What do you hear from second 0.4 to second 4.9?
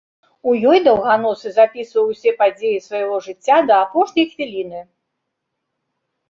У ёй даўганосы запісваў усе падзеі свайго жыцця да апошняй хвіліны.